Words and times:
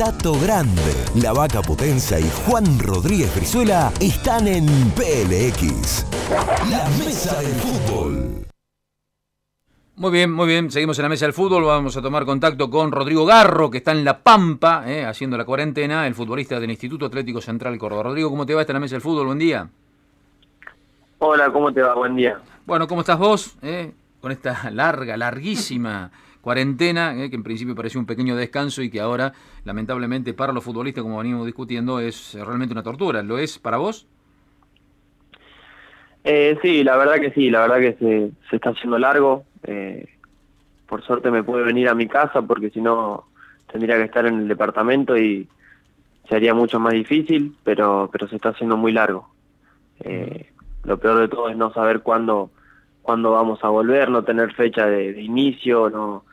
Tato 0.00 0.32
Grande, 0.40 0.94
La 1.22 1.34
Vaca 1.34 1.60
Potenza 1.60 2.18
y 2.18 2.24
Juan 2.46 2.64
Rodríguez 2.78 3.36
Brizuela 3.36 3.92
están 4.00 4.48
en 4.48 4.64
PLX. 4.92 6.06
La 6.70 6.88
Mesa 6.96 7.38
del 7.38 7.52
Fútbol. 7.52 8.46
Muy 9.96 10.10
bien, 10.10 10.32
muy 10.32 10.46
bien. 10.46 10.70
Seguimos 10.70 10.98
en 10.98 11.02
la 11.02 11.10
mesa 11.10 11.26
del 11.26 11.34
fútbol. 11.34 11.64
Vamos 11.64 11.98
a 11.98 12.00
tomar 12.00 12.24
contacto 12.24 12.70
con 12.70 12.90
Rodrigo 12.92 13.26
Garro, 13.26 13.70
que 13.70 13.76
está 13.76 13.92
en 13.92 14.02
La 14.02 14.22
Pampa, 14.22 14.84
eh, 14.86 15.04
haciendo 15.04 15.36
la 15.36 15.44
cuarentena, 15.44 16.06
el 16.06 16.14
futbolista 16.14 16.58
del 16.58 16.70
Instituto 16.70 17.04
Atlético 17.04 17.42
Central 17.42 17.76
Córdoba. 17.76 18.04
Rodrigo, 18.04 18.30
¿cómo 18.30 18.46
te 18.46 18.54
va? 18.54 18.62
Está 18.62 18.72
en 18.72 18.76
la 18.76 18.80
mesa 18.80 18.94
del 18.94 19.02
fútbol. 19.02 19.26
Buen 19.26 19.38
día. 19.38 19.68
Hola, 21.18 21.52
¿cómo 21.52 21.74
te 21.74 21.82
va? 21.82 21.94
Buen 21.94 22.16
día. 22.16 22.40
Bueno, 22.64 22.88
¿cómo 22.88 23.02
estás 23.02 23.18
vos? 23.18 23.54
Eh, 23.60 23.92
con 24.20 24.32
esta 24.32 24.70
larga, 24.70 25.16
larguísima 25.16 26.10
cuarentena, 26.40 27.14
eh, 27.22 27.30
que 27.30 27.36
en 27.36 27.42
principio 27.42 27.74
pareció 27.74 28.00
un 28.00 28.06
pequeño 28.06 28.36
descanso 28.36 28.82
y 28.82 28.90
que 28.90 29.00
ahora, 29.00 29.32
lamentablemente, 29.64 30.32
para 30.34 30.52
los 30.52 30.64
futbolistas, 30.64 31.02
como 31.02 31.18
venimos 31.18 31.44
discutiendo, 31.46 32.00
es 32.00 32.34
realmente 32.34 32.72
una 32.72 32.82
tortura. 32.82 33.22
¿Lo 33.22 33.38
es 33.38 33.58
para 33.58 33.76
vos? 33.76 34.06
Eh, 36.24 36.58
sí, 36.62 36.84
la 36.84 36.96
verdad 36.96 37.16
que 37.20 37.30
sí, 37.32 37.50
la 37.50 37.60
verdad 37.62 37.78
que 37.78 37.92
se, 37.94 38.30
se 38.48 38.56
está 38.56 38.70
haciendo 38.70 38.98
largo. 38.98 39.44
Eh, 39.64 40.06
por 40.86 41.02
suerte 41.02 41.30
me 41.30 41.44
pude 41.44 41.62
venir 41.62 41.88
a 41.88 41.94
mi 41.94 42.08
casa 42.08 42.42
porque 42.42 42.70
si 42.70 42.80
no 42.80 43.26
tendría 43.70 43.96
que 43.96 44.04
estar 44.04 44.26
en 44.26 44.40
el 44.40 44.48
departamento 44.48 45.16
y 45.16 45.48
sería 46.28 46.54
mucho 46.54 46.80
más 46.80 46.92
difícil, 46.92 47.56
pero, 47.62 48.08
pero 48.12 48.28
se 48.28 48.36
está 48.36 48.50
haciendo 48.50 48.76
muy 48.76 48.92
largo. 48.92 49.28
Eh, 50.00 50.50
lo 50.84 50.98
peor 50.98 51.20
de 51.20 51.28
todo 51.28 51.48
es 51.48 51.56
no 51.56 51.72
saber 51.72 52.00
cuándo, 52.00 52.50
cuándo 53.02 53.32
vamos 53.32 53.58
a 53.62 53.68
volver, 53.68 54.10
no 54.10 54.24
tener 54.24 54.54
fecha 54.54 54.86
de, 54.86 55.20
inicio, 55.20 55.90
no 55.90 56.24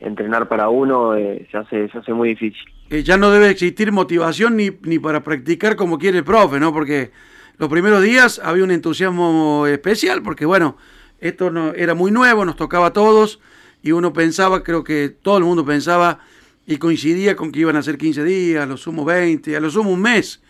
entrenar 0.00 0.48
para 0.48 0.68
uno, 0.68 1.16
eh, 1.16 1.46
se, 1.50 1.56
hace, 1.58 1.88
se 1.88 1.98
hace 1.98 2.12
muy 2.12 2.30
difícil. 2.30 2.64
ya 3.04 3.16
no 3.16 3.30
debe 3.30 3.50
existir 3.50 3.90
motivación 3.92 4.56
ni, 4.56 4.70
ni 4.82 4.98
para 4.98 5.22
practicar 5.24 5.76
como 5.76 5.98
quiere 5.98 6.18
el 6.18 6.24
profe, 6.24 6.60
¿no? 6.60 6.72
Porque 6.72 7.10
los 7.58 7.68
primeros 7.68 8.02
días 8.02 8.40
había 8.44 8.62
un 8.62 8.70
entusiasmo 8.70 9.66
especial, 9.66 10.22
porque 10.22 10.46
bueno, 10.46 10.76
esto 11.20 11.50
no, 11.50 11.72
era 11.72 11.94
muy 11.94 12.12
nuevo, 12.12 12.44
nos 12.44 12.56
tocaba 12.56 12.86
a 12.86 12.92
todos 12.92 13.40
y 13.82 13.92
uno 13.92 14.12
pensaba, 14.12 14.62
creo 14.62 14.84
que 14.84 15.08
todo 15.08 15.38
el 15.38 15.44
mundo 15.44 15.64
pensaba 15.64 16.20
y 16.66 16.76
coincidía 16.76 17.34
con 17.34 17.50
que 17.50 17.60
iban 17.60 17.76
a 17.76 17.82
ser 17.82 17.98
15 17.98 18.22
días, 18.24 18.62
a 18.62 18.66
lo 18.66 18.76
sumo 18.76 19.04
20, 19.04 19.56
a 19.56 19.60
lo 19.60 19.70
sumo 19.70 19.90
un 19.90 20.02
mes, 20.02 20.42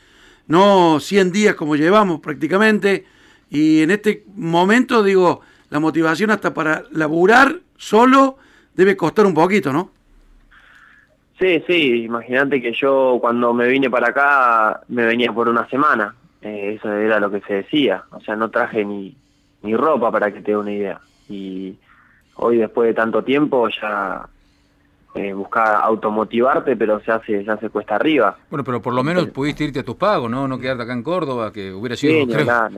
no 0.46 1.00
100 1.00 1.32
días 1.32 1.54
como 1.54 1.76
llevamos 1.76 2.20
prácticamente. 2.20 3.06
Y 3.50 3.80
en 3.82 3.90
este 3.90 4.24
momento, 4.34 5.02
digo, 5.02 5.40
la 5.70 5.80
motivación 5.80 6.30
hasta 6.30 6.54
para 6.54 6.84
laburar 6.92 7.56
solo 7.76 8.38
debe 8.74 8.96
costar 8.96 9.26
un 9.26 9.34
poquito, 9.34 9.72
¿no? 9.72 9.90
Sí, 11.38 11.62
sí, 11.66 12.04
imagínate 12.04 12.60
que 12.60 12.72
yo 12.72 13.18
cuando 13.20 13.54
me 13.54 13.68
vine 13.68 13.88
para 13.88 14.08
acá 14.08 14.80
me 14.88 15.04
venía 15.04 15.32
por 15.32 15.48
una 15.48 15.68
semana, 15.68 16.14
eh, 16.42 16.74
eso 16.76 16.92
era 16.92 17.20
lo 17.20 17.30
que 17.30 17.40
se 17.42 17.54
decía, 17.54 18.04
o 18.10 18.20
sea, 18.20 18.34
no 18.34 18.50
traje 18.50 18.84
ni, 18.84 19.16
ni 19.62 19.76
ropa 19.76 20.10
para 20.10 20.32
que 20.32 20.40
te 20.40 20.52
dé 20.52 20.56
una 20.56 20.72
idea. 20.72 21.00
Y 21.28 21.76
hoy 22.36 22.58
después 22.58 22.88
de 22.88 22.94
tanto 22.94 23.22
tiempo 23.22 23.68
ya 23.68 24.28
eh, 25.18 25.32
buscar 25.32 25.80
automotivarte, 25.82 26.76
pero 26.76 27.00
se 27.00 27.10
hace, 27.10 27.44
se 27.44 27.50
hace 27.50 27.70
cuesta 27.70 27.96
arriba. 27.96 28.36
Bueno, 28.50 28.62
pero 28.62 28.80
por 28.80 28.94
lo 28.94 29.02
menos 29.02 29.26
pudiste 29.30 29.64
irte 29.64 29.80
a 29.80 29.84
tus 29.84 29.96
pagos, 29.96 30.30
¿no? 30.30 30.46
No 30.46 30.60
quedarte 30.60 30.84
acá 30.84 30.92
en 30.92 31.02
Córdoba, 31.02 31.52
que 31.52 31.72
hubiera 31.72 31.96
sido 31.96 32.24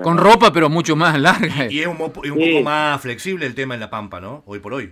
con 0.02 0.16
ropa, 0.16 0.50
pero 0.50 0.70
mucho 0.70 0.96
más 0.96 1.20
larga. 1.20 1.66
Y, 1.70 1.80
es 1.80 1.86
un, 1.86 2.00
un 2.00 2.10
poco 2.10 2.62
más 2.64 2.98
flexible 3.02 3.44
el 3.44 3.54
tema 3.54 3.74
en 3.74 3.80
La 3.80 3.90
Pampa, 3.90 4.20
¿no? 4.20 4.42
Hoy 4.46 4.58
por 4.58 4.72
hoy. 4.72 4.90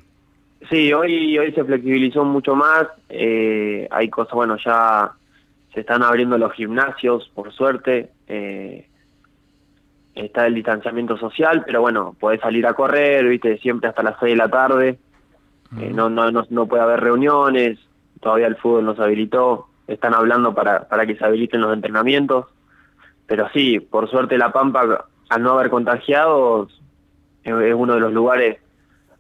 Sí, 0.69 0.93
hoy, 0.93 1.39
hoy 1.39 1.53
se 1.53 1.65
flexibilizó 1.65 2.23
mucho 2.23 2.55
más. 2.55 2.87
Eh, 3.09 3.89
hay 3.91 4.11
cosas, 4.11 4.35
bueno, 4.35 4.59
ya 4.63 5.13
se 5.73 5.81
están 5.81 6.03
abriendo 6.03 6.37
los 6.37 6.53
gimnasios, 6.53 7.31
por 7.35 7.51
suerte. 7.55 8.11
Eh, 8.27 8.87
está 10.15 10.47
el 10.47 10.55
distanciamiento 10.55 11.17
social, 11.17 11.63
pero 11.65 11.81
bueno, 11.81 12.15
podés 12.21 12.43
salir 12.43 12.67
a 12.67 12.75
correr, 12.75 13.27
viste, 13.27 13.57
siempre 13.59 13.89
hasta 13.89 14.03
las 14.03 14.17
6 14.21 14.33
de 14.33 14.37
la 14.37 14.51
tarde. 14.51 14.99
Eh, 15.77 15.91
no, 15.93 16.09
no, 16.09 16.31
no, 16.31 16.45
no, 16.49 16.67
puede 16.67 16.83
haber 16.83 17.01
reuniones, 17.01 17.79
todavía 18.21 18.47
el 18.47 18.57
fútbol 18.57 18.87
no 18.87 18.95
se 18.97 19.03
habilitó, 19.03 19.67
están 19.87 20.15
hablando 20.15 20.55
para, 20.55 20.89
para 20.89 21.07
que 21.07 21.17
se 21.17 21.25
habiliten 21.25 21.61
los 21.61 21.75
entrenamientos. 21.75 22.47
Pero 23.27 23.49
sí, 23.53 23.79
por 23.79 24.09
suerte 24.11 24.39
La 24.39 24.51
Pampa, 24.51 25.07
al 25.29 25.43
no 25.43 25.53
haber 25.53 25.69
contagiados, 25.69 26.81
es 27.45 27.75
uno 27.75 27.95
de 27.95 28.01
los 28.01 28.13
lugares 28.13 28.59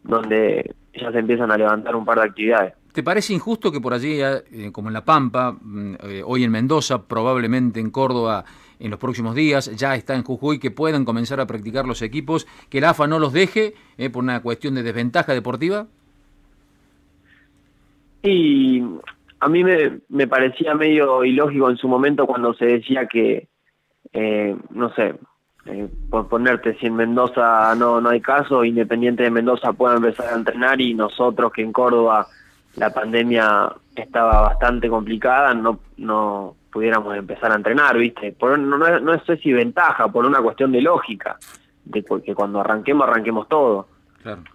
donde 0.02 0.74
ya 0.94 1.12
se 1.12 1.18
empiezan 1.18 1.50
a 1.50 1.56
levantar 1.56 1.94
un 1.94 2.04
par 2.04 2.18
de 2.18 2.24
actividades. 2.24 2.74
¿Te 2.92 3.02
parece 3.02 3.34
injusto 3.34 3.70
que 3.70 3.80
por 3.80 3.92
allí, 3.92 4.18
eh, 4.20 4.72
como 4.72 4.88
en 4.88 4.94
La 4.94 5.04
Pampa, 5.04 5.52
mm, 5.52 5.94
eh, 6.02 6.22
hoy 6.24 6.44
en 6.44 6.50
Mendoza, 6.50 7.02
probablemente 7.02 7.78
en 7.78 7.90
Córdoba 7.90 8.44
en 8.80 8.90
los 8.90 8.98
próximos 8.98 9.34
días, 9.34 9.70
ya 9.76 9.94
está 9.94 10.14
en 10.14 10.22
Jujuy, 10.22 10.58
que 10.58 10.70
puedan 10.70 11.04
comenzar 11.04 11.40
a 11.40 11.46
practicar 11.46 11.86
los 11.86 12.00
equipos, 12.00 12.46
que 12.70 12.78
el 12.78 12.84
AFA 12.84 13.06
no 13.06 13.18
los 13.18 13.32
deje 13.32 13.74
por 14.12 14.22
una 14.22 14.40
cuestión 14.40 14.74
de 14.74 14.82
desventaja 14.82 15.34
deportiva? 15.34 15.86
Y 18.30 18.84
a 19.40 19.48
mí 19.48 19.64
me, 19.64 20.00
me 20.08 20.26
parecía 20.26 20.74
medio 20.74 21.24
ilógico 21.24 21.70
en 21.70 21.76
su 21.76 21.88
momento 21.88 22.26
cuando 22.26 22.54
se 22.54 22.66
decía 22.66 23.06
que, 23.06 23.48
no 24.70 24.92
sé, 24.94 25.14
por 26.10 26.28
ponerte, 26.28 26.76
si 26.78 26.86
en 26.86 26.96
Mendoza 26.96 27.74
no, 27.74 28.00
no 28.00 28.08
hay 28.10 28.20
caso, 28.20 28.64
Independiente 28.64 29.22
de 29.22 29.30
Mendoza 29.30 29.72
pueda 29.72 29.96
empezar 29.96 30.32
a 30.32 30.36
entrenar 30.36 30.80
y 30.80 30.94
nosotros 30.94 31.52
que 31.52 31.62
en 31.62 31.72
Córdoba 31.72 32.26
la 32.76 32.90
pandemia 32.90 33.72
estaba 33.94 34.40
bastante 34.42 34.88
complicada, 34.88 35.52
no, 35.54 35.80
no 35.96 36.54
pudiéramos 36.72 37.16
empezar 37.16 37.52
a 37.52 37.56
entrenar, 37.56 37.98
¿viste? 37.98 38.32
Por, 38.32 38.58
no, 38.58 38.78
no, 38.78 39.24
sé 39.24 39.36
si 39.38 39.52
ventaja, 39.52 40.08
por 40.08 40.24
una 40.24 40.40
cuestión 40.40 40.72
de 40.72 40.80
lógica, 40.80 41.36
de 41.84 42.04
que 42.24 42.34
cuando 42.34 42.60
arranquemos, 42.60 43.08
arranquemos 43.08 43.48
todo. 43.48 43.88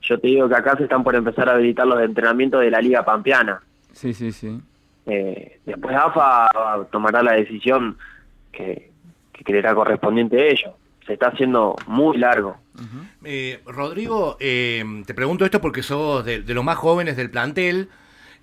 Yo 0.01 0.19
te 0.19 0.27
digo 0.27 0.47
que 0.47 0.55
acá 0.55 0.75
se 0.77 0.83
están 0.83 1.03
por 1.03 1.15
empezar 1.15 1.49
a 1.49 1.53
habilitar 1.53 1.87
los 1.87 2.01
entrenamientos 2.01 2.61
de 2.61 2.71
la 2.71 2.81
Liga 2.81 3.03
Pampeana. 3.03 3.61
Sí, 3.91 4.13
sí, 4.13 4.31
sí. 4.31 4.59
Eh, 5.05 5.59
después 5.65 5.95
AFA 5.95 6.49
tomará 6.91 7.23
la 7.23 7.33
decisión 7.33 7.97
que, 8.51 8.91
que 9.31 9.43
creerá 9.43 9.73
correspondiente 9.73 10.39
a 10.41 10.45
ello. 10.45 10.75
Se 11.05 11.13
está 11.13 11.27
haciendo 11.27 11.75
muy 11.87 12.17
largo. 12.17 12.57
eh, 13.23 13.61
Rodrigo, 13.65 14.37
eh, 14.39 14.83
te 15.05 15.13
pregunto 15.13 15.45
esto 15.45 15.59
porque 15.59 15.83
sos 15.83 16.23
de, 16.23 16.41
de 16.41 16.53
los 16.53 16.63
más 16.63 16.77
jóvenes 16.77 17.17
del 17.17 17.29
plantel. 17.29 17.89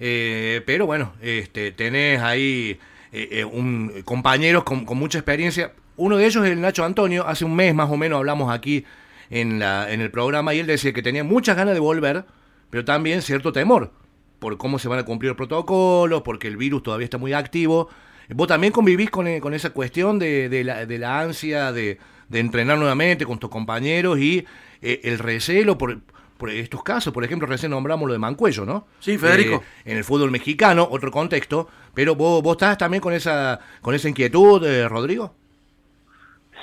Eh, 0.03 0.63
pero 0.65 0.87
bueno, 0.87 1.13
este, 1.21 1.73
tenés 1.73 2.23
ahí 2.23 2.79
eh, 3.13 3.29
eh, 3.33 3.45
un, 3.45 4.03
compañeros 4.05 4.65
con, 4.65 4.85
mucha 4.97 5.19
experiencia. 5.19 5.73
Uno 5.97 6.17
de 6.17 6.25
ellos 6.25 6.45
es 6.45 6.53
el 6.53 6.61
Nacho 6.61 6.85
Antonio. 6.85 7.27
Hace 7.27 7.45
un 7.45 7.55
mes 7.55 7.75
más 7.75 7.91
o 7.91 7.99
menos 7.99 8.17
hablamos 8.17 8.51
aquí 8.53 8.85
en, 9.31 9.59
la, 9.59 9.91
en 9.91 10.01
el 10.01 10.11
programa 10.11 10.55
y 10.55 10.59
él 10.59 10.67
decía 10.67 10.93
que 10.93 11.03
tenía 11.03 11.25
muchas 11.25 11.57
ganas 11.57 11.75
de 11.75 11.81
volver, 11.81 12.25
pero 12.69 12.85
también 12.85 13.23
cierto 13.23 13.53
temor 13.53 13.93
por 14.39 14.57
cómo 14.57 14.79
se 14.79 14.89
van 14.89 14.99
a 14.99 15.05
cumplir 15.05 15.31
los 15.31 15.37
protocolos, 15.37 16.23
porque 16.23 16.49
el 16.49 16.57
virus 16.57 16.83
todavía 16.83 17.05
está 17.05 17.19
muy 17.19 17.33
activo. 17.33 17.89
¿Vos 18.31 18.49
también 18.49 18.73
convivís 18.73 19.11
con, 19.11 19.41
con 19.41 19.55
esa 19.55 19.71
cuestión 19.71 20.19
de, 20.19 20.49
de, 20.49 20.65
la, 20.65 20.87
de 20.87 20.99
la 20.99 21.21
ansia 21.21 21.73
de, 21.73 21.99
de, 22.29 22.39
entrenar 22.41 22.79
nuevamente 22.79 23.27
con 23.27 23.39
tus 23.39 23.51
compañeros 23.51 24.19
y 24.19 24.47
el 24.81 25.19
recelo 25.19 25.77
por, 25.77 25.99
por 26.41 26.51
estos 26.51 26.83
casos. 26.83 27.13
Por 27.13 27.23
ejemplo, 27.23 27.47
recién 27.47 27.71
nombramos 27.71 28.09
lo 28.09 28.15
de 28.15 28.19
Mancuello, 28.19 28.65
¿no? 28.65 28.87
Sí, 28.99 29.17
Federico. 29.19 29.57
Eh, 29.57 29.93
en 29.93 29.99
el 29.99 30.05
fútbol 30.05 30.33
mexicano, 30.33 30.89
otro 30.91 31.13
contexto. 31.13 31.69
Pero 31.95 32.17
vos, 32.17 32.43
vos 32.43 32.55
estás 32.55 32.79
también 32.79 33.01
con 33.01 33.13
esa, 33.13 33.61
con 33.81 33.95
esa 33.95 34.09
inquietud, 34.09 34.65
eh, 34.67 34.89
Rodrigo. 34.89 35.35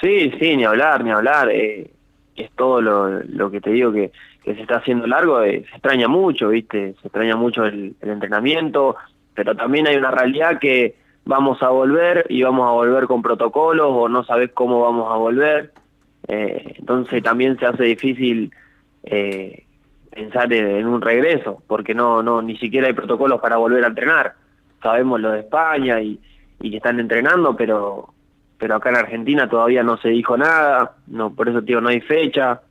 Sí, 0.02 0.32
sí, 0.40 0.58
ni 0.58 0.66
hablar, 0.66 1.04
ni 1.04 1.12
hablar. 1.12 1.50
Eh, 1.52 1.92
es 2.38 2.52
todo 2.52 2.82
lo, 2.82 3.22
lo, 3.24 3.52
que 3.52 3.62
te 3.62 3.72
digo 3.72 3.92
que, 3.92 4.12
que 4.44 4.56
se 4.56 4.62
está 4.62 4.78
haciendo 4.78 5.08
largo. 5.08 5.42
se 5.42 5.58
extraña 5.58 6.08
mucho, 6.08 6.50
¿viste? 6.50 6.96
Se 7.02 7.08
extraña 7.08 7.36
mucho 7.36 7.66
el, 7.66 7.96
el 8.02 8.10
entrenamiento. 8.10 8.96
Pero 9.34 9.56
también 9.56 9.88
hay 9.88 9.98
una 9.98 10.12
realidad 10.12 10.60
que 10.60 10.96
vamos 11.26 11.62
a 11.62 11.70
volver 11.70 12.26
y 12.30 12.42
vamos 12.42 12.68
a 12.68 12.72
volver 12.72 13.06
con 13.06 13.22
protocolos 13.22 13.88
o 13.90 14.10
no 14.10 14.24
sabes 14.24 14.52
cómo 14.54 14.82
vamos 14.82 15.12
a 15.12 15.18
volver. 15.18 15.74
entonces 16.28 17.22
también 17.22 17.58
se 17.60 17.66
hace 17.66 17.84
difícil 17.84 18.52
eh, 19.04 19.66
pensar 20.10 20.52
en 20.52 20.88
un 20.88 21.02
regreso, 21.02 21.62
porque 21.68 21.94
no, 21.94 22.24
no, 22.24 22.42
ni 22.42 22.58
siquiera 22.58 22.88
hay 22.88 22.94
protocolos 22.94 23.40
para 23.40 23.58
volver 23.58 23.84
a 23.84 23.88
entrenar. 23.88 24.34
Sabemos 24.82 25.20
lo 25.20 25.32
de 25.32 25.42
España 25.42 26.02
y, 26.02 26.20
y 26.60 26.72
que 26.72 26.78
están 26.78 27.00
entrenando, 27.00 27.56
pero, 27.56 28.14
pero 28.58 28.76
acá 28.76 28.90
en 28.90 28.98
Argentina 28.98 29.50
todavía 29.50 29.84
no 29.84 29.98
se 29.98 30.10
dijo 30.10 30.38
nada, 30.38 30.96
no, 31.08 31.34
por 31.34 31.50
eso 31.50 31.62
tío 31.62 31.82
no 31.82 31.90
hay 31.90 32.02
fecha, 32.02 32.62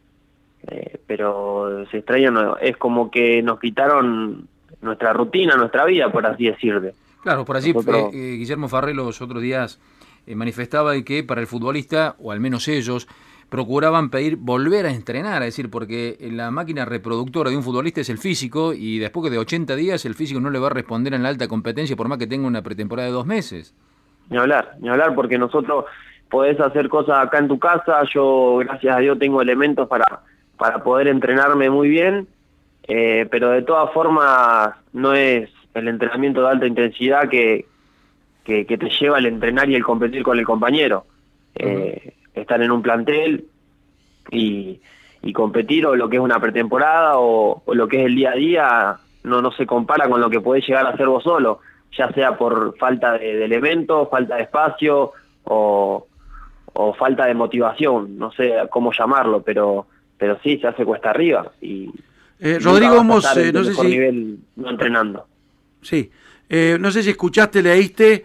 eh, 0.67 0.99
pero 1.07 1.85
se 1.91 1.99
extraña, 1.99 2.33
es 2.61 2.77
como 2.77 3.11
que 3.11 3.43
nos 3.43 3.61
quitaron 3.61 4.49
nuestra 4.83 5.13
rutina, 5.13 5.57
nuestra 5.57 5.85
vida, 5.85 6.11
por 6.11 6.27
así 6.27 6.47
decirlo. 6.47 6.91
Claro, 7.23 7.45
por 7.45 7.57
allí 7.57 7.71
eh, 7.73 8.37
Guillermo 8.37 8.69
Farré 8.69 8.95
los 8.95 9.21
otros 9.21 9.43
días 9.43 9.81
manifestaba 10.27 11.01
que 11.03 11.23
para 11.23 11.41
el 11.41 11.47
futbolista, 11.47 12.17
o 12.19 12.33
al 12.33 12.41
menos 12.41 12.67
ellos, 12.67 13.07
procuraban 13.49 14.11
pedir 14.11 14.37
volver 14.37 14.87
a 14.87 14.91
entrenar, 14.91 15.43
es 15.43 15.49
decir, 15.49 15.71
porque 15.71 16.17
la 16.33 16.51
máquina 16.51 16.85
reproductora 16.85 17.51
de 17.51 17.57
un 17.57 17.63
futbolista 17.63 18.01
es 18.01 18.11
el 18.11 18.19
físico 18.19 18.73
y 18.75 18.99
después 18.99 19.25
que 19.25 19.31
de 19.31 19.39
80 19.39 19.77
días 19.77 20.05
el 20.05 20.15
físico 20.15 20.41
no 20.41 20.51
le 20.51 20.59
va 20.59 20.67
a 20.67 20.71
responder 20.71 21.15
en 21.15 21.23
la 21.23 21.29
alta 21.29 21.47
competencia 21.49 21.97
por 21.97 22.09
más 22.09 22.19
que 22.19 22.27
tenga 22.27 22.47
una 22.47 22.63
pretemporada 22.63 23.09
de 23.09 23.15
dos 23.15 23.27
meses. 23.27 23.75
Ni 24.31 24.39
hablar, 24.39 24.75
ni 24.81 24.89
hablar, 24.89 25.15
porque 25.15 25.39
nosotros 25.39 25.85
podés 26.29 26.59
hacer 26.61 26.89
cosas 26.89 27.25
acá 27.25 27.39
en 27.39 27.49
tu 27.49 27.59
casa, 27.59 28.03
yo 28.13 28.59
gracias 28.59 28.97
a 28.97 29.01
Dios 29.01 29.19
tengo 29.19 29.41
elementos 29.41 29.89
para, 29.89 30.23
para 30.57 30.83
poder 30.83 31.09
entrenarme 31.09 31.71
muy 31.71 31.89
bien, 31.89 32.27
eh, 32.89 33.27
pero 33.31 33.51
de 33.51 33.63
todas 33.63 33.93
formas 33.93 34.75
no 34.93 35.15
es 35.15 35.51
el 35.75 35.89
entrenamiento 35.89 36.43
de 36.43 36.49
alta 36.49 36.67
intensidad 36.67 37.29
que, 37.29 37.67
que, 38.45 38.65
te 38.65 38.91
lleva 38.91 39.19
el 39.19 39.27
entrenar 39.27 39.69
y 39.69 39.75
el 39.75 39.85
competir 39.85 40.23
con 40.23 40.39
el 40.39 40.45
compañero. 40.45 41.05
Eh, 41.55 42.15
estar 42.35 42.63
en 42.63 42.71
un 42.71 42.83
plantel 42.83 43.47
y, 44.31 44.81
y, 45.23 45.33
competir 45.33 45.87
o 45.87 45.97
lo 45.97 46.09
que 46.09 46.17
es 46.17 46.23
una 46.23 46.39
pretemporada 46.39 47.15
o, 47.17 47.63
lo 47.67 47.89
que 47.89 48.01
es 48.01 48.07
el 48.07 48.15
día 48.15 48.33
a 48.33 48.35
día 48.35 48.97
no, 49.25 49.41
no 49.41 49.51
se 49.53 49.67
compara 49.67 50.09
con 50.09 50.21
lo 50.21 50.29
que 50.29 50.41
podés 50.41 50.67
llegar 50.67 50.87
a 50.87 50.91
hacer 50.91 51.07
vos 51.07 51.25
solo, 51.25 51.61
ya 51.97 52.11
sea 52.13 52.37
por 52.37 52.77
falta 52.79 53.19
de, 53.19 53.37
de 53.37 53.45
elementos, 53.45 54.09
falta 54.11 54.37
de 54.37 54.43
espacio 54.43 55.13
o, 55.45 56.07
o 56.73 56.95
falta 56.95 57.27
de 57.27 57.35
motivación, 57.35 58.19
no 58.19 58.31
sé 58.33 58.55
cómo 58.71 58.93
llamarlo, 58.93 59.43
pero 59.43 59.87
pero 60.19 60.39
sí 60.43 60.59
se 60.59 60.67
hace 60.67 60.85
cuesta 60.85 61.11
arriba 61.11 61.53
y 61.61 61.91
eh, 62.41 62.59
Rodrigo 62.61 62.97
vamos 62.97 63.25
eh, 63.37 63.53
no 63.53 63.65
sé 63.65 63.75
si 63.75 63.87
nivel 63.87 64.39
no 64.57 64.71
entrenando. 64.71 65.27
Sí, 65.83 66.11
eh, 66.49 66.77
no 66.81 66.91
sé 66.91 67.03
si 67.03 67.11
escuchaste, 67.11 67.63
leíste 67.63 68.25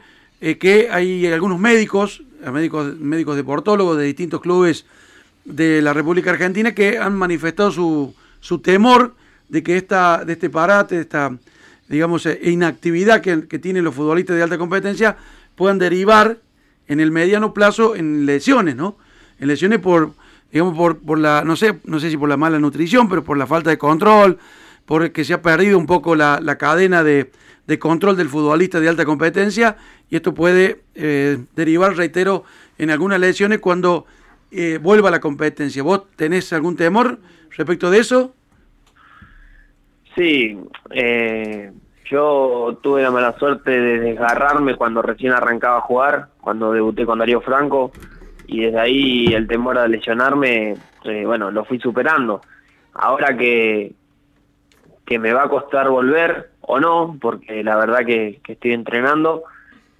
que 0.59 0.89
hay 0.89 1.27
algunos 1.27 1.59
médicos, 1.59 2.23
médicos 2.51 2.97
médicos 2.97 3.35
deportólogos 3.35 3.97
de 3.97 4.05
distintos 4.05 4.41
clubes 4.41 4.85
de 5.45 5.81
la 5.81 5.93
República 5.93 6.31
Argentina 6.31 6.73
que 6.73 6.97
han 6.97 7.15
manifestado 7.15 7.71
su, 7.71 8.15
su 8.39 8.59
temor 8.59 9.13
de 9.49 9.61
que 9.63 9.77
esta 9.77 10.25
de 10.25 10.33
este 10.33 10.49
parate, 10.49 10.95
de 10.95 11.01
esta 11.01 11.31
digamos 11.91 12.27
inactividad 12.41 13.21
que, 13.21 13.47
que 13.47 13.59
tienen 13.59 13.83
los 13.83 13.93
futbolistas 13.93 14.35
de 14.35 14.43
alta 14.43 14.57
competencia 14.57 15.17
puedan 15.55 15.77
derivar 15.77 16.39
en 16.87 16.99
el 16.99 17.11
mediano 17.11 17.53
plazo 17.53 17.95
en 17.95 18.25
lesiones, 18.25 18.75
¿no? 18.75 18.97
En 19.39 19.47
lesiones 19.47 19.79
por, 19.79 20.13
digamos, 20.51 20.75
por, 20.75 20.99
por 20.99 21.19
la, 21.19 21.43
no 21.43 21.55
sé, 21.55 21.79
no 21.85 21.99
sé 21.99 22.09
si 22.09 22.17
por 22.17 22.29
la 22.29 22.37
mala 22.37 22.59
nutrición, 22.59 23.07
pero 23.09 23.23
por 23.23 23.37
la 23.37 23.47
falta 23.47 23.69
de 23.69 23.77
control, 23.77 24.39
porque 24.85 25.23
se 25.23 25.33
ha 25.33 25.41
perdido 25.41 25.77
un 25.77 25.85
poco 25.85 26.15
la, 26.15 26.39
la 26.41 26.57
cadena 26.57 27.03
de, 27.03 27.31
de, 27.67 27.79
control 27.79 28.17
del 28.17 28.29
futbolista 28.29 28.79
de 28.79 28.89
alta 28.89 29.05
competencia 29.05 29.77
y 30.09 30.15
esto 30.15 30.33
puede 30.33 30.81
eh, 30.95 31.37
derivar, 31.55 31.95
reitero, 31.95 32.43
en 32.77 32.89
algunas 32.89 33.19
lesiones 33.19 33.59
cuando 33.59 34.05
eh, 34.51 34.79
vuelva 34.81 35.11
la 35.11 35.21
competencia. 35.21 35.83
¿Vos 35.83 36.03
tenés 36.15 36.51
algún 36.51 36.75
temor 36.75 37.19
respecto 37.55 37.89
de 37.89 37.99
eso? 37.99 38.35
Sí, 40.15 40.57
eh, 40.89 41.71
yo 42.05 42.77
tuve 42.81 43.03
la 43.03 43.11
mala 43.11 43.37
suerte 43.37 43.71
de 43.71 43.99
desgarrarme 43.99 44.75
cuando 44.75 45.01
recién 45.01 45.31
arrancaba 45.31 45.77
a 45.77 45.81
jugar, 45.81 46.27
cuando 46.41 46.73
debuté 46.73 47.05
con 47.05 47.19
Darío 47.19 47.39
Franco, 47.41 47.91
y 48.47 48.65
desde 48.65 48.79
ahí 48.79 49.27
el 49.27 49.47
temor 49.47 49.77
a 49.77 49.87
lesionarme, 49.87 50.75
eh, 51.05 51.25
bueno, 51.25 51.51
lo 51.51 51.63
fui 51.63 51.79
superando. 51.79 52.41
Ahora 52.93 53.37
que, 53.37 53.93
que 55.05 55.19
me 55.19 55.31
va 55.31 55.43
a 55.43 55.49
costar 55.49 55.89
volver 55.89 56.51
o 56.61 56.79
no, 56.79 57.17
porque 57.19 57.63
la 57.63 57.77
verdad 57.77 58.05
que, 58.05 58.41
estoy 58.45 58.73
entrenando, 58.73 59.43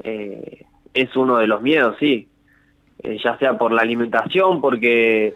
eh, 0.04 0.66
es 0.94 1.16
uno 1.16 1.38
de 1.38 1.48
los 1.48 1.62
miedos, 1.62 1.96
sí. 2.00 2.28
Eh, 3.04 3.18
ya 3.24 3.38
sea 3.38 3.58
por 3.58 3.72
la 3.72 3.82
alimentación, 3.82 4.60
porque 4.60 5.34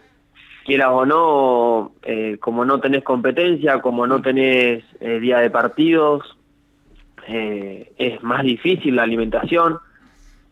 quieras 0.66 0.90
o 0.90 1.06
no, 1.06 1.92
como 2.40 2.64
no 2.64 2.80
tenés 2.80 3.04
competencia, 3.04 3.80
como 3.80 4.06
no 4.06 4.20
tenés 4.20 4.84
día 5.00 5.38
de 5.38 5.50
partidos, 5.50 6.36
eh, 7.28 7.92
es 7.98 8.22
más 8.22 8.42
difícil 8.42 8.96
la 8.96 9.02
alimentación. 9.02 9.78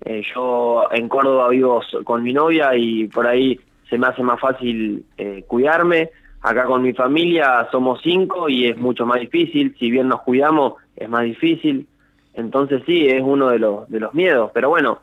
Eh, 0.05 0.23
yo 0.35 0.85
en 0.91 1.09
Córdoba 1.09 1.49
vivo 1.49 1.83
con 2.05 2.23
mi 2.23 2.33
novia 2.33 2.75
y 2.77 3.07
por 3.09 3.27
ahí 3.27 3.59
se 3.89 3.97
me 3.97 4.09
hace 4.09 4.23
más 4.23 4.41
fácil 4.41 5.05
eh, 5.17 5.45
cuidarme. 5.47 6.11
Acá 6.43 6.65
con 6.65 6.83
mi 6.83 6.93
familia 6.93 7.69
somos 7.71 8.01
cinco 8.03 8.49
y 8.49 8.67
es 8.67 8.77
mucho 8.77 9.07
más 9.07 9.21
difícil. 9.21 9.75
Si 9.79 9.91
bien 9.91 10.09
nos 10.09 10.23
cuidamos, 10.23 10.75
es 10.97 11.09
más 11.09 11.25
difícil. 11.25 11.87
Entonces 12.35 12.83
sí, 12.85 13.07
es 13.09 13.23
uno 13.23 13.49
de 13.49 13.59
los, 13.59 13.89
de 13.89 14.01
los 14.01 14.13
miedos. 14.13 14.51
Pero 14.53 14.69
bueno, 14.69 14.99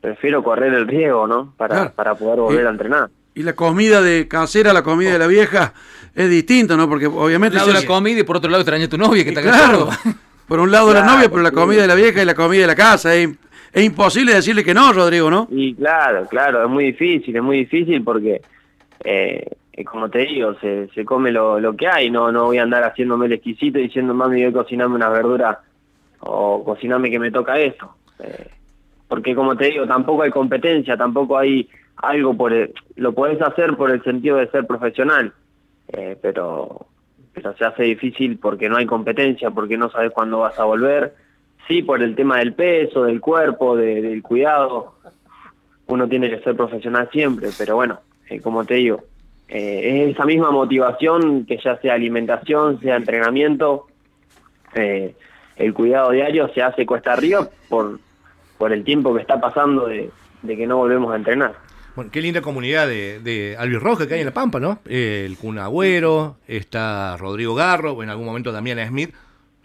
prefiero 0.00 0.42
correr 0.42 0.74
el 0.74 0.88
riesgo, 0.88 1.26
¿no? 1.26 1.54
Para, 1.56 1.92
para 1.92 2.16
poder 2.16 2.40
volver 2.40 2.66
a 2.66 2.70
entrenar. 2.70 3.08
Y 3.34 3.42
la 3.42 3.54
comida 3.54 4.02
de 4.02 4.26
casera, 4.28 4.72
la 4.72 4.82
comida 4.82 5.12
de 5.12 5.18
la 5.18 5.26
vieja, 5.26 5.72
es 6.14 6.28
distinto, 6.28 6.76
¿no? 6.76 6.88
Porque 6.88 7.06
obviamente... 7.06 7.58
Por 7.58 7.68
un 7.68 7.72
lado 7.74 7.82
la 7.82 7.86
comida 7.86 8.20
y 8.20 8.22
por 8.24 8.36
otro 8.36 8.50
lado 8.50 8.62
extraña 8.62 8.88
tu 8.88 8.98
novia 8.98 9.22
que 9.22 9.30
está 9.30 9.42
claro. 9.42 9.88
Por 10.50 10.58
un 10.58 10.72
lado 10.72 10.92
la 10.92 11.04
novia, 11.04 11.28
pero 11.28 11.42
la 11.42 11.52
comida 11.52 11.82
de 11.82 11.86
la 11.86 11.94
vieja 11.94 12.20
y 12.20 12.24
la 12.24 12.34
comida 12.34 12.62
de 12.62 12.66
la 12.66 12.74
casa. 12.74 13.14
Es, 13.14 13.28
imposible 13.76 14.34
decirle 14.34 14.64
que 14.64 14.74
no, 14.74 14.92
Rodrigo, 14.92 15.30
¿no? 15.30 15.46
Y 15.48 15.76
claro, 15.76 16.26
claro, 16.26 16.64
es 16.64 16.68
muy 16.68 16.86
difícil, 16.86 17.36
es 17.36 17.42
muy 17.42 17.58
difícil 17.58 18.02
porque, 18.02 18.42
eh, 19.04 19.46
como 19.84 20.10
te 20.10 20.26
digo, 20.26 20.54
se, 20.54 20.88
se 20.88 21.04
come 21.04 21.30
lo, 21.30 21.60
lo, 21.60 21.76
que 21.76 21.86
hay. 21.86 22.10
No 22.10 22.32
no 22.32 22.46
voy 22.46 22.58
a 22.58 22.64
andar 22.64 22.82
haciéndome 22.82 23.26
el 23.26 23.34
exquisito 23.34 23.78
y 23.78 23.82
diciendo, 23.82 24.12
mami, 24.12 24.42
voy 24.42 24.50
a 24.50 24.52
cocinarme 24.52 24.96
una 24.96 25.08
verdura 25.08 25.60
o 26.18 26.64
cocinarme 26.64 27.12
que 27.12 27.20
me 27.20 27.30
toca 27.30 27.56
esto. 27.56 27.94
Eh, 28.18 28.48
porque, 29.06 29.36
como 29.36 29.56
te 29.56 29.66
digo, 29.66 29.86
tampoco 29.86 30.24
hay 30.24 30.32
competencia, 30.32 30.96
tampoco 30.96 31.38
hay 31.38 31.68
algo 32.02 32.36
por... 32.36 32.52
lo 32.96 33.12
puedes 33.12 33.40
hacer 33.42 33.76
por 33.76 33.90
el 33.90 34.02
sentido 34.02 34.36
de 34.36 34.48
ser 34.48 34.66
profesional, 34.66 35.32
eh, 35.88 36.16
pero 36.20 36.86
pero 37.32 37.56
se 37.56 37.64
hace 37.64 37.84
difícil 37.84 38.38
porque 38.38 38.68
no 38.68 38.76
hay 38.76 38.86
competencia, 38.86 39.50
porque 39.50 39.78
no 39.78 39.88
sabes 39.88 40.10
cuándo 40.10 40.40
vas 40.40 40.58
a 40.58 40.64
volver. 40.64 41.14
Sí, 41.68 41.82
por 41.82 42.02
el 42.02 42.16
tema 42.16 42.38
del 42.38 42.54
peso, 42.54 43.04
del 43.04 43.20
cuerpo, 43.20 43.76
del 43.76 44.20
cuidado. 44.20 44.94
Uno 45.86 46.08
tiene 46.08 46.28
que 46.28 46.40
ser 46.40 46.56
profesional 46.56 47.08
siempre, 47.12 47.50
pero 47.56 47.76
bueno, 47.76 48.00
eh, 48.28 48.40
como 48.40 48.64
te 48.64 48.74
digo, 48.74 49.04
eh, 49.48 50.02
es 50.08 50.14
esa 50.14 50.24
misma 50.24 50.50
motivación 50.50 51.46
que 51.46 51.58
ya 51.58 51.76
sea 51.76 51.94
alimentación, 51.94 52.80
sea 52.80 52.96
entrenamiento, 52.96 53.86
el 54.74 55.74
cuidado 55.74 56.10
diario 56.10 56.48
se 56.52 56.62
hace 56.62 56.86
cuesta 56.86 57.12
arriba 57.12 57.48
por, 57.68 57.98
por 58.58 58.72
el 58.72 58.84
tiempo 58.84 59.14
que 59.14 59.20
está 59.20 59.40
pasando 59.40 59.86
de 59.86 60.10
que 60.42 60.66
no 60.66 60.78
volvemos 60.78 61.12
a 61.12 61.16
entrenar. 61.16 61.69
Bueno, 61.96 62.10
qué 62.10 62.20
linda 62.20 62.40
comunidad 62.40 62.86
de, 62.86 63.20
de 63.20 63.56
Alvis 63.56 63.80
Roja 63.80 64.06
que 64.06 64.14
hay 64.14 64.20
en 64.20 64.26
La 64.26 64.32
Pampa, 64.32 64.60
¿no? 64.60 64.80
el 64.86 65.36
Kun 65.36 65.58
Agüero, 65.58 66.36
está 66.46 67.16
Rodrigo 67.16 67.54
Garro, 67.54 68.02
en 68.02 68.10
algún 68.10 68.26
momento 68.26 68.52
Damiana 68.52 68.86
Smith, 68.86 69.12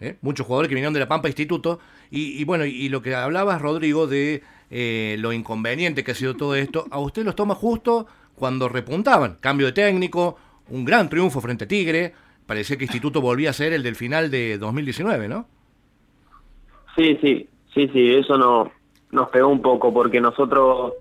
¿eh? 0.00 0.16
muchos 0.22 0.46
jugadores 0.46 0.68
que 0.68 0.74
vinieron 0.74 0.94
de 0.94 1.00
La 1.00 1.08
Pampa 1.08 1.28
Instituto. 1.28 1.78
Y, 2.10 2.44
bueno, 2.44 2.64
y, 2.64 2.88
lo 2.88 3.02
que 3.02 3.14
hablabas, 3.14 3.60
Rodrigo, 3.60 4.06
de 4.06 4.42
eh, 4.70 5.16
lo 5.18 5.32
inconveniente 5.32 6.04
que 6.04 6.12
ha 6.12 6.14
sido 6.14 6.34
todo 6.34 6.54
esto, 6.54 6.86
a 6.90 7.00
usted 7.00 7.24
los 7.24 7.34
toma 7.34 7.54
justo 7.54 8.06
cuando 8.36 8.68
repuntaban. 8.68 9.38
Cambio 9.40 9.66
de 9.66 9.72
técnico, 9.72 10.36
un 10.68 10.84
gran 10.84 11.08
triunfo 11.08 11.40
frente 11.40 11.64
a 11.64 11.68
Tigre. 11.68 12.12
Parecía 12.46 12.76
que 12.76 12.84
Instituto 12.84 13.20
volvía 13.20 13.50
a 13.50 13.52
ser 13.52 13.72
el 13.72 13.82
del 13.82 13.96
final 13.96 14.30
de 14.30 14.56
2019, 14.56 15.28
¿no? 15.28 15.48
Sí, 16.94 17.18
sí, 17.20 17.48
sí, 17.74 17.88
sí, 17.92 18.14
eso 18.14 18.38
no, 18.38 18.70
nos 19.10 19.28
pegó 19.30 19.48
un 19.48 19.60
poco 19.60 19.92
porque 19.92 20.20
nosotros 20.20 20.92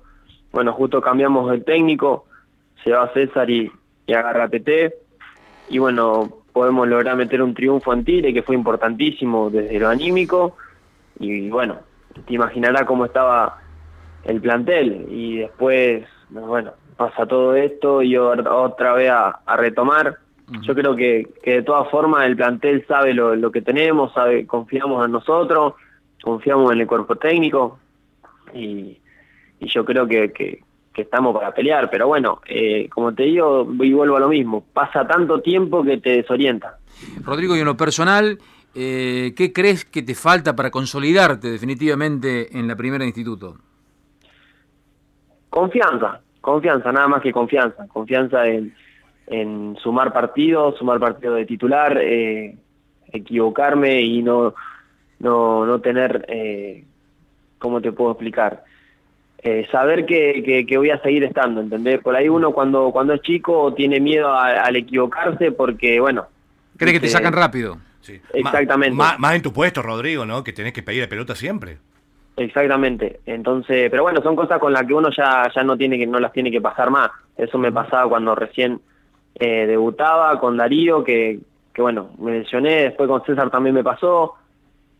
bueno, 0.55 0.71
justo 0.71 1.01
cambiamos 1.01 1.53
el 1.53 1.65
técnico, 1.65 2.27
se 2.81 2.91
va 2.91 3.11
César 3.13 3.49
y, 3.49 3.69
y 4.07 4.13
agarra 4.13 4.47
TT, 4.47 4.95
y 5.67 5.79
bueno, 5.79 6.29
podemos 6.53 6.87
lograr 6.87 7.17
meter 7.17 7.41
un 7.41 7.53
triunfo 7.53 7.91
en 7.91 8.05
Tigre 8.05 8.33
que 8.33 8.41
fue 8.41 8.55
importantísimo 8.55 9.49
desde 9.49 9.77
lo 9.77 9.89
anímico, 9.89 10.55
y 11.19 11.49
bueno, 11.49 11.79
te 12.25 12.33
imaginarás 12.33 12.85
cómo 12.85 13.03
estaba 13.03 13.57
el 14.23 14.39
plantel, 14.39 15.07
y 15.09 15.39
después, 15.39 16.05
bueno, 16.29 16.71
pasa 16.95 17.25
todo 17.25 17.53
esto 17.55 18.01
y 18.01 18.15
otra 18.15 18.93
vez 18.93 19.11
a, 19.11 19.57
retomar. 19.57 20.19
Yo 20.61 20.73
creo 20.73 20.95
que, 20.95 21.27
que, 21.43 21.55
de 21.55 21.63
todas 21.63 21.89
formas 21.89 22.27
el 22.27 22.37
plantel 22.37 22.85
sabe 22.87 23.13
lo, 23.13 23.35
lo 23.35 23.51
que 23.51 23.61
tenemos, 23.61 24.13
sabe, 24.13 24.47
confiamos 24.47 25.03
en 25.03 25.11
nosotros, 25.11 25.73
confiamos 26.23 26.71
en 26.71 26.79
el 26.79 26.87
cuerpo 26.87 27.17
técnico. 27.17 27.77
Y, 28.53 28.99
y 29.59 29.67
yo 29.67 29.85
creo 29.85 30.07
que, 30.07 30.31
que, 30.31 30.63
estamos 30.95 31.35
para 31.35 31.53
pelear, 31.53 31.89
pero 31.89 32.07
bueno, 32.07 32.39
eh, 32.47 32.87
como 32.89 33.13
te 33.13 33.23
digo, 33.23 33.67
y 33.81 33.91
vuelvo 33.91 34.15
a 34.15 34.19
lo 34.21 34.29
mismo, 34.29 34.63
pasa 34.73 35.05
tanto 35.05 35.41
tiempo 35.41 35.83
que 35.83 35.97
te 35.97 36.11
desorienta. 36.11 36.77
Rodrigo, 37.21 37.53
y 37.57 37.59
en 37.59 37.65
lo 37.65 37.75
personal, 37.75 38.39
eh, 38.73 39.33
¿qué 39.35 39.51
crees 39.51 39.83
que 39.83 40.03
te 40.03 40.15
falta 40.15 40.55
para 40.55 40.71
consolidarte 40.71 41.49
definitivamente 41.49 42.57
en 42.57 42.67
la 42.67 42.77
primera 42.77 43.03
instituto? 43.03 43.57
Confianza, 45.49 46.21
confianza, 46.39 46.91
nada 46.93 47.09
más 47.09 47.21
que 47.21 47.33
confianza, 47.33 47.87
confianza 47.87 48.47
en, 48.47 48.73
en 49.27 49.77
sumar 49.81 50.13
partidos, 50.13 50.77
sumar 50.77 50.99
partidos 50.99 51.37
de 51.37 51.45
titular, 51.45 51.97
eh, 52.01 52.57
equivocarme 53.11 54.01
y 54.01 54.21
no, 54.21 54.53
no, 55.19 55.65
no 55.65 55.79
tener, 55.79 56.25
eh, 56.27 56.83
¿cómo 57.57 57.81
te 57.81 57.91
puedo 57.91 58.11
explicar? 58.11 58.63
Eh, 59.47 59.67
saber 59.71 60.05
que, 60.07 60.41
que, 60.43 60.65
que 60.65 60.77
voy 60.77 60.89
a 60.89 60.99
seguir 61.01 61.23
estando, 61.23 61.61
¿entendés? 61.61 62.01
Por 62.01 62.15
ahí 62.15 62.27
uno 62.27 62.51
cuando, 62.51 62.91
cuando 62.91 63.13
es 63.13 63.21
chico 63.21 63.73
tiene 63.75 63.99
miedo 63.99 64.27
a- 64.33 64.63
al 64.63 64.75
equivocarse 64.75 65.51
porque, 65.51 65.99
bueno... 65.99 66.25
¿Cree 66.77 66.91
que 66.91 66.99
te 66.99 67.07
sacan 67.07 67.31
rápido? 67.31 67.77
Sí. 68.01 68.19
Exactamente. 68.33 68.95
Más, 68.95 69.19
más 69.19 69.35
en 69.35 69.41
tu 69.43 69.53
puesto, 69.53 69.81
Rodrigo, 69.83 70.25
¿no? 70.25 70.43
Que 70.43 70.51
tenés 70.51 70.73
que 70.73 70.81
pedir 70.83 71.03
la 71.03 71.07
pelota 71.09 71.35
siempre. 71.35 71.77
Exactamente. 72.37 73.19
Entonces, 73.25 73.89
pero 73.89 74.03
bueno, 74.03 74.21
son 74.21 74.35
cosas 74.35 74.59
con 74.59 74.73
las 74.73 74.83
que 74.85 74.93
uno 74.93 75.09
ya, 75.15 75.49
ya 75.55 75.63
no 75.63 75.77
tiene 75.77 75.97
que, 75.97 76.05
no 76.07 76.19
las 76.19 76.33
tiene 76.33 76.51
que 76.51 76.59
pasar 76.59 76.89
más. 76.89 77.11
Eso 77.37 77.57
me 77.57 77.71
pasaba 77.71 78.09
cuando 78.09 78.35
recién 78.35 78.81
eh, 79.35 79.65
debutaba 79.67 80.39
con 80.39 80.57
Darío, 80.57 81.03
que, 81.03 81.39
que 81.73 81.81
bueno, 81.81 82.09
me 82.19 82.39
lesioné, 82.39 82.83
después 82.83 83.07
con 83.07 83.23
César 83.25 83.49
también 83.49 83.75
me 83.75 83.83
pasó. 83.83 84.33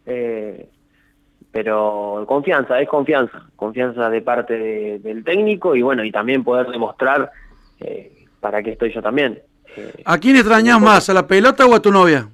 Eh, 0.06 0.68
pero 1.56 2.26
confianza, 2.28 2.82
es 2.82 2.90
confianza, 2.90 3.42
confianza 3.56 4.10
de 4.10 4.22
parte 4.22 4.58
de- 4.58 5.00
del 5.00 5.24
técnico 5.24 5.74
y 5.74 5.82
bueno, 5.82 6.04
y 6.04 6.12
también 6.12 6.44
poder 6.44 6.68
demostrar 6.68 7.32
eh, 7.80 8.26
para 8.42 8.62
qué 8.62 8.72
estoy 8.72 8.94
yo 8.94 9.02
también. 9.02 9.40
Eh, 9.78 10.02
¿A 10.04 10.18
quién 10.18 10.36
extrañas 10.36 10.82
más? 10.82 11.10
¿A 11.10 11.14
la 11.14 11.26
pelota 11.26 11.66
o 11.66 11.74
a 11.74 11.80
tu 11.82 11.92
novia? 11.94 12.28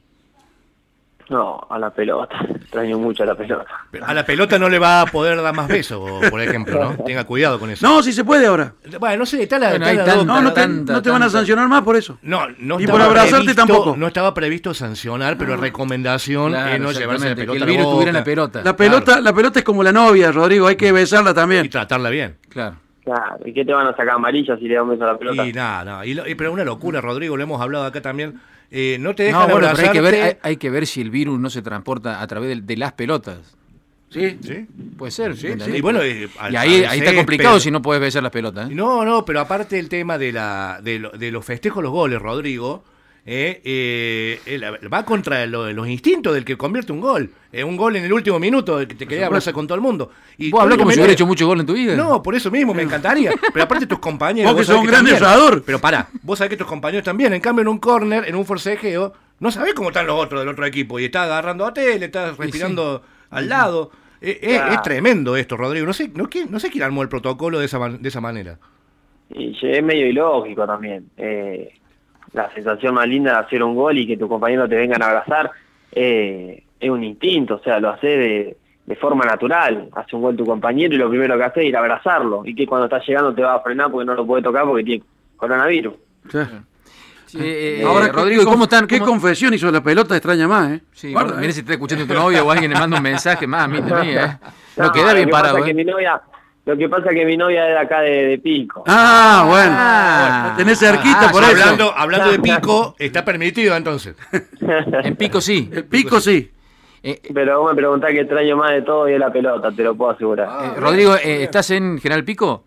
No, 1.32 1.66
a 1.70 1.80
la 1.80 1.90
pelota, 1.90 2.36
extraño 2.56 3.00
mucho 3.00 3.24
a 3.24 3.26
la 3.26 3.36
pelota. 3.36 3.66
Pero 3.90 4.06
a 4.06 4.14
la 4.14 4.26
pelota 4.26 4.60
no 4.60 4.70
le 4.70 4.78
va 4.78 5.02
a 5.02 5.06
poder 5.08 5.42
dar 5.42 5.56
más 5.56 5.68
besos, 5.68 6.00
por 6.30 6.40
ejemplo, 6.42 6.78
¿no? 6.84 7.04
Tenga 7.06 7.24
cuidado 7.24 7.58
con 7.60 7.70
eso. 7.72 7.88
No, 7.88 8.04
si 8.04 8.14
se 8.14 8.24
puede 8.24 8.46
ahora. 8.46 8.74
Bueno, 9.00 9.18
no 9.18 9.26
sé, 9.26 9.42
está 9.44 9.58
la, 9.58 9.70
Bueno, 9.70 9.88
está 9.88 10.16
la 10.18 10.24
No, 10.24 10.42
no 10.42 10.54
te, 10.54 10.62
tanta, 10.62 10.94
no 10.94 11.02
te 11.02 11.10
van 11.10 11.24
a 11.24 11.30
sancionar 11.30 11.68
más 11.68 11.82
por 11.82 11.96
eso. 11.96 12.20
No, 12.22 12.42
no 12.60 12.80
Y 12.80 12.86
por 12.86 13.02
abrazarte 13.02 13.46
previsto- 13.46 13.56
tampoco. 13.66 13.96
No 13.98 14.08
estaba 14.08 14.34
previsto 14.34 14.74
sancionar, 14.74 15.38
pero 15.38 15.56
recomendación 15.58 16.52
Claro, 16.52 16.74
es 16.76 16.80
no 16.82 16.92
llevarse 16.92 17.30
la 17.30 17.36
pelota 17.36 17.52
que 17.54 17.58
el 17.58 17.64
a 17.64 17.66
la 17.66 17.72
virus 17.72 17.86
estuviera 17.88 18.10
en 18.12 18.16
la 18.18 18.24
pelota. 18.24 18.62
La 18.64 18.76
pelota, 18.76 19.22
la 19.22 19.34
pelota 19.34 19.60
es 19.60 19.66
como 19.66 19.84
la 19.84 19.92
novia, 19.92 20.32
Rodrigo, 20.32 20.68
hay 20.68 20.76
que 20.76 20.92
besarla 20.92 21.32
y 21.32 21.34
también. 21.34 21.70
tratarla 21.70 22.10
bien. 22.10 22.38
Claro. 22.50 22.76
Claro, 23.04 23.38
¿y 23.46 23.52
qué 23.54 23.66
te 23.66 23.74
van 23.74 23.88
a 23.88 23.92
sacar 23.92 24.10
amarillas 24.12 24.60
si 24.60 24.68
le 24.68 24.76
das 24.76 24.84
un 24.84 24.90
beso 24.92 25.04
a 25.06 25.14
la 25.14 25.18
pelota? 25.18 25.44
Y 25.46 25.54
nada, 25.54 25.84
nada. 25.84 26.06
Y 26.06 26.14
lo- 26.14 26.28
y- 26.28 26.36
pero 26.36 26.52
una 26.52 26.64
locura, 26.64 27.02
Rodrigo, 27.02 27.36
lo 27.36 27.42
hemos 27.44 27.60
hablado 27.62 27.86
acá 27.86 28.00
también. 28.02 28.40
Eh, 28.72 28.98
no 29.00 29.14
te 29.14 29.24
No, 29.32 29.40
dejan 29.42 29.52
bueno, 29.52 29.68
pero 29.76 29.88
hay 29.88 29.94
que, 29.94 30.02
ver, 30.02 30.14
abrazarte. 30.16 30.40
hay, 30.44 30.52
hay 30.52 30.58
que 30.58 30.70
ver 30.70 30.88
si 30.88 31.02
el 31.02 31.10
virus 31.12 31.40
no 31.40 31.50
se 31.50 31.62
transporta 31.62 32.22
a 32.22 32.28
través 32.28 32.50
de, 32.56 32.62
de 32.62 32.78
las 32.78 32.94
pelotas. 32.94 33.40
Sí. 34.10 34.38
¿Sí? 34.44 34.66
Puede 34.98 35.12
ser. 35.12 35.36
Sí, 35.38 35.48
sí, 35.64 35.72
y 35.76 35.82
bueno, 35.82 36.02
eh, 36.02 36.30
al- 36.40 36.54
y 36.54 36.56
ahí, 36.58 36.84
ahí 36.84 37.00
está 37.00 37.16
complicado 37.16 37.60
si 37.60 37.72
no 37.72 37.82
puedes 37.82 38.02
besar 38.02 38.24
las 38.24 38.32
pelotas. 38.32 38.70
¿eh? 38.70 38.74
No, 38.76 39.06
no, 39.06 39.24
pero 39.26 39.40
aparte 39.42 39.78
el 39.80 39.88
tema 39.90 40.18
de, 40.18 40.32
la, 40.34 40.80
de, 40.84 41.00
lo- 41.00 41.12
de 41.12 41.32
los 41.32 41.46
festejos, 41.46 41.82
los 41.84 41.92
goles, 41.94 42.22
Rodrigo, 42.22 42.84
eh, 43.26 44.42
eh, 44.46 44.88
va 44.92 45.06
contra 45.06 45.46
lo- 45.46 45.72
los 45.72 45.88
instintos 45.88 46.34
del 46.34 46.44
que 46.44 46.58
convierte 46.58 46.92
un 46.92 47.02
gol. 47.02 47.30
Eh, 47.52 47.64
un 47.64 47.76
gol 47.78 47.96
en 47.98 48.04
el 48.06 48.14
último 48.14 48.40
minuto, 48.40 48.78
que 48.80 48.96
te 48.96 49.06
quería 49.06 49.28
abrazar 49.28 49.54
con 49.54 49.68
todo 49.68 49.76
el 49.76 49.82
mundo. 49.82 50.10
Y 50.38 50.50
¿Vos 50.52 50.62
hablás 50.62 50.78
como 50.78 50.92
si 50.92 50.98
hubiera 50.98 51.14
hecho 51.14 51.28
mucho 51.28 51.46
gol 51.46 51.60
en 51.60 51.66
tu 51.66 51.74
vida? 51.74 51.96
No, 51.96 52.24
por 52.24 52.34
eso 52.34 52.50
mismo, 52.50 52.74
me 52.74 52.82
encantaría. 52.84 53.32
Pero 53.54 53.64
aparte 53.64 53.86
tus 53.86 54.00
compañeros... 54.00 54.52
Vos 54.54 54.62
que 54.62 54.66
sos 54.66 54.80
un 54.80 54.88
gran 54.88 55.06
asador. 55.08 55.62
Pero 55.66 55.80
pará, 55.80 56.08
vos 56.24 56.38
sabés 56.38 56.50
que 56.50 56.58
tus 56.58 56.68
compañeros 56.68 57.04
también. 57.04 57.34
En 57.34 57.42
cambio, 57.42 57.62
en 57.62 57.68
un 57.68 57.78
córner, 57.80 58.28
en 58.28 58.36
un 58.36 58.46
forcejeo, 58.46 59.14
no 59.40 59.52
sabés 59.52 59.74
cómo 59.74 59.90
están 59.90 60.08
los 60.08 60.20
otros 60.20 60.42
del 60.42 60.50
otro 60.50 60.66
equipo. 60.66 61.00
Y 61.00 61.06
está 61.06 61.24
agarrando 61.24 61.66
a 61.66 61.74
tele, 61.74 62.06
está 62.06 62.32
respirando 62.32 63.04
al 63.30 63.50
lado. 63.50 63.92
Eh, 64.22 64.40
eh. 64.42 64.62
Es 64.72 64.82
tremendo 64.82 65.36
esto, 65.36 65.58
Rodrigo. 65.58 65.86
No 65.86 65.94
sé, 65.94 66.10
no, 66.14 66.30
quién- 66.30 66.50
no 66.52 66.60
sé 66.60 66.70
quién 66.70 66.84
armó 66.84 67.02
el 67.02 67.10
protocolo 67.10 67.60
de 67.60 67.66
esa, 67.66 67.80
man- 67.80 68.02
de 68.02 68.08
esa 68.10 68.22
manera. 68.22 68.60
Y 69.34 69.58
es 69.62 69.84
medio 69.84 70.08
ilógico 70.08 70.66
también. 70.66 71.10
Eh, 71.18 71.74
la 72.34 72.50
sensación 72.54 72.94
más 72.96 73.08
linda 73.08 73.34
de 73.34 73.38
hacer 73.40 73.64
un 73.64 73.76
gol 73.76 73.98
y 73.98 74.08
que 74.08 74.18
tu 74.18 74.28
compañero 74.28 74.68
te 74.68 74.76
vengan 74.76 75.02
a 75.04 75.08
abrazar 75.08 75.52
eh, 75.92 76.64
es 76.80 76.90
un 76.90 77.04
instinto, 77.04 77.56
o 77.56 77.60
sea, 77.60 77.80
lo 77.80 77.90
hace 77.90 78.08
de, 78.08 78.58
de 78.86 78.96
forma 78.96 79.26
natural. 79.26 79.90
Hace 79.94 80.16
un 80.16 80.22
gol 80.24 80.36
tu 80.36 80.46
compañero 80.46 80.94
y 80.96 80.98
lo 80.98 81.10
primero 81.10 81.38
que 81.38 81.44
hace 81.44 81.62
es 81.62 81.68
ir 81.68 81.76
a 81.76 81.80
abrazarlo. 81.80 82.44
Y 82.46 82.56
que 82.56 82.66
cuando 82.66 82.86
estás 82.86 83.06
llegando 83.08 83.34
te 83.34 83.42
va 83.44 83.56
a 83.56 83.60
frenar 83.62 83.92
porque 83.92 84.06
no 84.06 84.16
lo 84.16 84.26
puede 84.26 84.42
tocar 84.44 84.66
porque 84.66 84.84
tiene 84.84 85.04
coronavirus. 85.38 85.94
Sí. 86.32 86.40
Sí, 87.28 87.38
eh, 87.42 87.84
Ahora, 87.86 88.08
eh, 88.08 88.10
¿qué- 88.12 88.18
Rodrigo, 88.18 88.44
¿cómo 88.46 88.64
están? 88.66 88.88
¿Qué 88.88 89.00
¿Cómo- 89.00 89.12
confesión 89.12 89.54
hizo 89.54 89.72
la 89.72 89.82
pelota? 89.82 90.16
Extraña 90.18 90.48
más, 90.50 90.72
¿eh? 90.72 90.82
Sí, 90.92 91.14
Guarda, 91.14 91.36
mira 91.38 91.50
¿eh? 91.50 91.54
si 91.54 91.62
está 91.62 91.74
escuchando 91.74 92.06
tu 92.06 92.14
novia 92.14 92.44
o 92.44 92.52
alguien 92.52 92.72
le 92.74 92.78
manda 92.80 92.98
un 92.98 93.04
mensaje 93.04 93.48
más 93.48 93.64
a 93.64 93.68
mí 93.70 93.80
de 93.82 93.94
mí, 93.94 94.10
¿eh? 94.10 94.38
No, 94.78 94.86
No, 94.86 94.92
queda 94.92 95.14
bien 95.14 95.30
parado, 95.30 95.58
¿eh? 95.60 95.64
que 95.66 95.74
mi 95.74 95.84
novia, 95.86 96.22
Lo 96.72 96.78
que 96.78 96.88
pasa 96.88 97.10
es 97.10 97.16
que 97.16 97.26
mi 97.26 97.36
novia 97.36 97.68
es 97.68 97.74
de 97.74 97.80
acá 97.80 98.00
de, 98.02 98.28
de 98.28 98.38
Pico. 98.40 98.84
Ah, 98.88 99.44
bueno. 99.46 99.74
Ah. 99.78 100.54
Tenés 100.56 100.80
cerquita 100.80 101.28
Ah, 101.28 101.32
por 101.32 101.44
eso. 101.44 101.52
Hablando, 101.52 101.94
hablando 101.98 102.32
de 102.32 102.40
pico, 102.40 102.96
está 102.98 103.26
permitido 103.26 103.76
entonces. 103.76 104.16
En 105.04 105.16
pico 105.18 105.42
sí. 105.42 105.70
El 105.74 105.84
pico 105.86 106.22
sí. 106.22 106.50
Eh, 107.04 107.20
Pero 107.34 107.60
vos 107.62 107.72
me 107.72 107.76
preguntás 107.76 108.12
qué 108.12 108.22
extraño 108.22 108.56
más 108.56 108.72
de 108.72 108.84
todo 108.84 109.10
y 109.10 109.14
es 109.14 109.20
la 109.20 109.34
pelota, 109.34 109.70
te 109.72 109.84
lo 109.84 109.96
puedo 109.96 110.12
asegurar. 110.12 110.48
eh, 110.48 110.80
Rodrigo, 110.80 111.16
eh, 111.16 111.44
¿estás 111.44 111.72
en 111.72 111.98
General 112.00 112.24
Pico? 112.24 112.64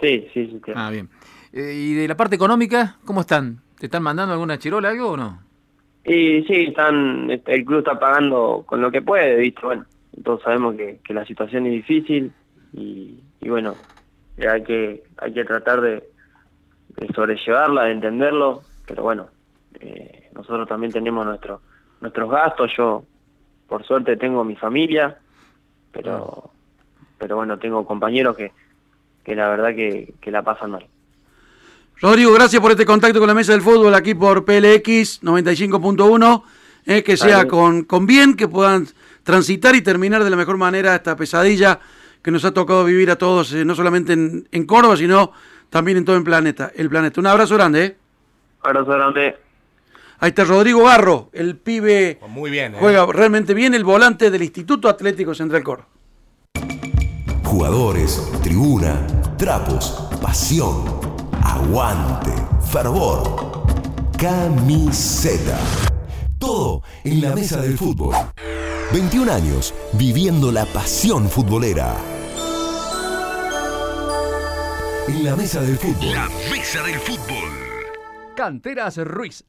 Sí, 0.00 0.26
sí, 0.32 0.46
sí. 0.46 0.60
sí. 0.64 0.72
Ah, 0.74 0.88
bien. 0.90 1.10
Eh, 1.52 1.72
¿Y 1.74 1.94
de 1.94 2.08
la 2.08 2.16
parte 2.16 2.36
económica, 2.36 2.96
cómo 3.04 3.20
están? 3.20 3.58
¿Te 3.78 3.86
están 3.86 4.02
mandando 4.02 4.32
alguna 4.32 4.58
chirola, 4.58 4.88
algo 4.88 5.10
o 5.10 5.16
no? 5.18 5.42
Y 6.04 6.42
sí, 6.44 6.66
están, 6.68 7.30
este, 7.30 7.54
el 7.54 7.64
club 7.66 7.80
está 7.80 7.98
pagando 7.98 8.62
con 8.64 8.80
lo 8.80 8.90
que 8.90 9.02
puede, 9.02 9.36
¿viste? 9.36 9.60
Bueno, 9.62 9.84
todos 10.24 10.40
sabemos 10.42 10.74
que, 10.76 11.00
que 11.04 11.12
la 11.12 11.26
situación 11.26 11.66
es 11.66 11.72
difícil 11.72 12.32
y, 12.72 13.20
y 13.40 13.48
bueno, 13.48 13.74
hay 14.38 14.62
que 14.62 15.02
hay 15.18 15.32
que 15.32 15.44
tratar 15.44 15.80
de, 15.80 16.04
de 16.96 17.08
sobrellevarla, 17.14 17.84
de 17.84 17.92
entenderlo, 17.92 18.62
pero 18.86 19.02
bueno, 19.02 19.28
eh, 19.80 20.30
nosotros 20.34 20.68
también 20.68 20.92
tenemos 20.92 21.24
nuestro, 21.26 21.60
nuestros 22.00 22.30
gastos, 22.30 22.70
yo 22.76 23.04
por 23.68 23.84
suerte 23.84 24.16
tengo 24.16 24.44
mi 24.44 24.56
familia, 24.56 25.18
pero 25.92 26.50
pero 27.18 27.36
bueno, 27.36 27.58
tengo 27.58 27.84
compañeros 27.84 28.36
que, 28.36 28.52
que 29.22 29.34
la 29.34 29.48
verdad 29.48 29.74
que, 29.74 30.14
que 30.20 30.30
la 30.30 30.42
pasan 30.42 30.70
mal. 30.70 30.86
Rodrigo, 32.00 32.32
gracias 32.32 32.62
por 32.62 32.70
este 32.70 32.86
contacto 32.86 33.18
con 33.18 33.28
la 33.28 33.34
mesa 33.34 33.52
del 33.52 33.60
fútbol 33.60 33.94
aquí 33.94 34.14
por 34.14 34.46
PLX 34.46 35.22
95.1. 35.22 36.42
eh, 36.86 37.02
que 37.02 37.18
sea 37.18 37.46
con, 37.46 37.84
con 37.84 38.06
bien, 38.06 38.34
que 38.36 38.48
puedan 38.48 38.86
transitar 39.22 39.74
y 39.76 39.82
terminar 39.82 40.24
de 40.24 40.30
la 40.30 40.36
mejor 40.36 40.56
manera 40.56 40.94
esta 40.94 41.14
pesadilla 41.14 41.78
que 42.22 42.30
nos 42.30 42.44
ha 42.44 42.52
tocado 42.52 42.84
vivir 42.84 43.10
a 43.10 43.16
todos, 43.16 43.52
eh, 43.52 43.64
no 43.64 43.74
solamente 43.74 44.12
en, 44.12 44.48
en 44.52 44.66
Córdoba, 44.66 44.96
sino 44.96 45.32
también 45.70 45.98
en 45.98 46.04
todo 46.04 46.16
el 46.16 46.24
planeta. 46.24 46.70
El 46.74 46.88
planeta. 46.90 47.20
Un 47.20 47.26
abrazo 47.26 47.54
grande. 47.54 47.84
¿eh? 47.84 47.96
Abrazo 48.62 48.90
grande. 48.90 49.36
Ahí 50.18 50.28
está 50.28 50.44
Rodrigo 50.44 50.82
Barro, 50.82 51.30
el 51.32 51.56
pibe 51.56 52.18
Pues 52.20 52.30
Muy 52.30 52.50
bien. 52.50 52.74
¿eh? 52.74 52.76
juega 52.78 53.06
realmente 53.06 53.54
bien, 53.54 53.72
el 53.72 53.84
volante 53.84 54.30
del 54.30 54.42
Instituto 54.42 54.88
Atlético 54.90 55.34
Central 55.34 55.62
Córdoba. 55.62 55.88
Jugadores, 57.42 58.30
tribuna, 58.42 59.06
trapos, 59.38 60.08
pasión, 60.20 60.84
aguante, 61.42 62.32
fervor, 62.70 63.64
camiseta. 64.18 65.58
Todo 66.38 66.82
en 67.02 67.22
la 67.22 67.34
mesa 67.34 67.60
del 67.62 67.78
fútbol. 67.78 68.14
21 68.92 69.32
años 69.32 69.72
viviendo 69.92 70.50
la 70.50 70.66
pasión 70.66 71.28
futbolera. 71.28 71.96
En 75.06 75.24
la 75.24 75.36
mesa 75.36 75.60
del 75.62 75.76
fútbol. 75.76 76.12
La 76.12 76.28
mesa 76.50 76.82
del 76.82 76.98
fútbol. 76.98 77.50
Canteras 78.34 78.96
Ruiz. 78.96 79.44